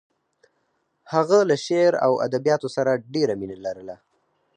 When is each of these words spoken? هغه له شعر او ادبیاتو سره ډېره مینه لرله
هغه 1.13 1.39
له 1.49 1.55
شعر 1.65 1.93
او 2.05 2.11
ادبیاتو 2.27 2.67
سره 2.75 3.01
ډېره 3.13 3.33
مینه 3.39 3.57
لرله 3.65 3.95